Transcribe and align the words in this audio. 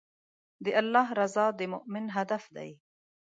د 0.63 0.65
الله 0.81 1.07
رضا 1.19 1.45
د 1.59 1.61
مؤمن 1.73 2.05
هدف 2.17 2.43
دی. 2.55 2.69